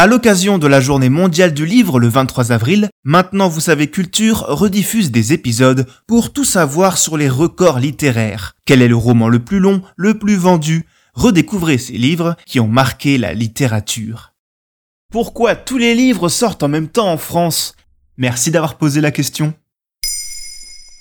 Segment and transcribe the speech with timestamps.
[0.00, 4.44] À l'occasion de la journée mondiale du livre le 23 avril, Maintenant vous savez Culture
[4.46, 8.54] rediffuse des épisodes pour tout savoir sur les records littéraires.
[8.64, 10.86] Quel est le roman le plus long, le plus vendu?
[11.14, 14.34] Redécouvrez ces livres qui ont marqué la littérature.
[15.10, 17.74] Pourquoi tous les livres sortent en même temps en France?
[18.18, 19.52] Merci d'avoir posé la question.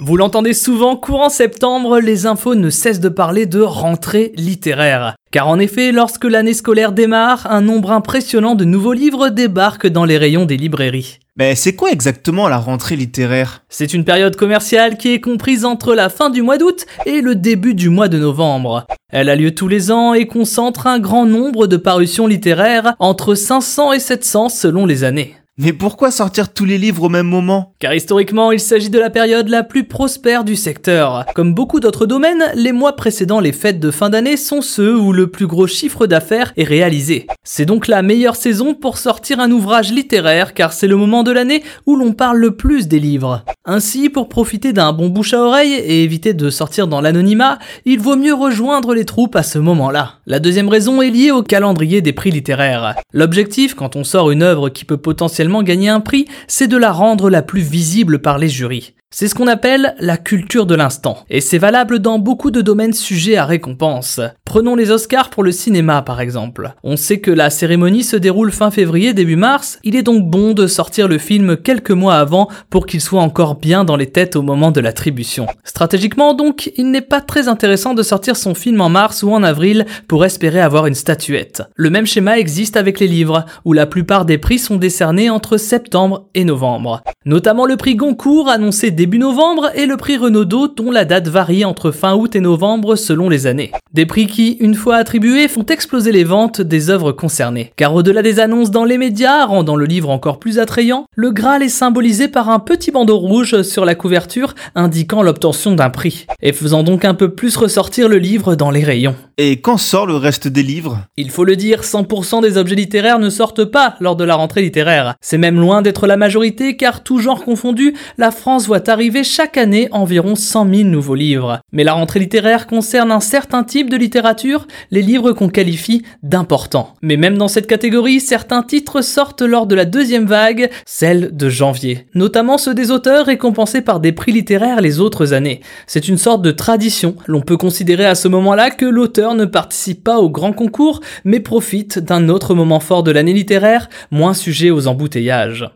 [0.00, 5.14] Vous l'entendez souvent, courant septembre, les infos ne cessent de parler de rentrée littéraire.
[5.30, 10.04] Car en effet, lorsque l'année scolaire démarre, un nombre impressionnant de nouveaux livres débarquent dans
[10.04, 11.20] les rayons des librairies.
[11.36, 13.62] Mais c'est quoi exactement la rentrée littéraire?
[13.68, 17.34] C'est une période commerciale qui est comprise entre la fin du mois d'août et le
[17.34, 18.86] début du mois de novembre.
[19.10, 23.34] Elle a lieu tous les ans et concentre un grand nombre de parutions littéraires, entre
[23.34, 25.36] 500 et 700 selon les années.
[25.58, 27.74] Mais pourquoi sortir tous les livres au même moment?
[27.78, 31.26] Car historiquement, il s'agit de la période la plus prospère du secteur.
[31.34, 35.12] Comme beaucoup d'autres domaines, les mois précédant les fêtes de fin d'année sont ceux où
[35.12, 37.26] le plus gros chiffre d'affaires est réalisé.
[37.44, 41.32] C'est donc la meilleure saison pour sortir un ouvrage littéraire car c'est le moment de
[41.32, 43.44] l'année où l'on parle le plus des livres.
[43.64, 48.00] Ainsi, pour profiter d'un bon bouche à oreille et éviter de sortir dans l'anonymat, il
[48.00, 50.14] vaut mieux rejoindre les troupes à ce moment-là.
[50.26, 52.96] La deuxième raison est liée au calendrier des prix littéraires.
[53.12, 56.90] L'objectif, quand on sort une œuvre qui peut potentiellement gagner un prix, c'est de la
[56.90, 58.94] rendre la plus visible par les jurys.
[59.14, 62.94] C'est ce qu'on appelle la culture de l'instant, et c'est valable dans beaucoup de domaines
[62.94, 64.20] sujets à récompense.
[64.46, 66.72] Prenons les Oscars pour le cinéma par exemple.
[66.82, 70.54] On sait que la cérémonie se déroule fin février, début mars, il est donc bon
[70.54, 74.34] de sortir le film quelques mois avant pour qu'il soit encore bien dans les têtes
[74.34, 75.46] au moment de l'attribution.
[75.62, 79.42] Stratégiquement donc, il n'est pas très intéressant de sortir son film en mars ou en
[79.42, 81.64] avril pour espérer avoir une statuette.
[81.76, 85.58] Le même schéma existe avec les livres, où la plupart des prix sont décernés entre
[85.58, 87.02] septembre et novembre.
[87.26, 91.64] Notamment le prix Goncourt annoncé début novembre et le prix Renaudot dont la date varie
[91.64, 93.72] entre fin août et novembre selon les années.
[93.94, 97.72] Des prix qui, une fois attribués, font exploser les ventes des œuvres concernées.
[97.76, 101.62] Car au-delà des annonces dans les médias, rendant le livre encore plus attrayant, le Graal
[101.62, 106.54] est symbolisé par un petit bandeau rouge sur la couverture indiquant l'obtention d'un prix, et
[106.54, 109.14] faisant donc un peu plus ressortir le livre dans les rayons.
[109.36, 111.00] Et quand sort le reste des livres?
[111.18, 114.62] Il faut le dire, 100% des objets littéraires ne sortent pas lors de la rentrée
[114.62, 115.16] littéraire.
[115.20, 119.58] C'est même loin d'être la majorité car tout genre confondu, la France voit arriver chaque
[119.58, 121.60] année environ 100 000 nouveaux livres.
[121.72, 126.94] Mais la rentrée littéraire concerne un certain de littérature, les livres qu'on qualifie d'importants.
[127.02, 131.48] Mais même dans cette catégorie, certains titres sortent lors de la deuxième vague, celle de
[131.48, 132.06] janvier.
[132.14, 135.60] Notamment ceux des auteurs récompensés par des prix littéraires les autres années.
[135.86, 137.16] C'est une sorte de tradition.
[137.26, 141.40] L'on peut considérer à ce moment-là que l'auteur ne participe pas au grand concours, mais
[141.40, 145.68] profite d'un autre moment fort de l'année littéraire, moins sujet aux embouteillages.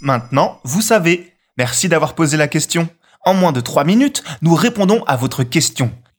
[0.00, 1.26] Maintenant, vous savez.
[1.58, 2.88] Merci d'avoir posé la question.
[3.22, 5.92] En moins de 3 minutes, nous répondons à votre question.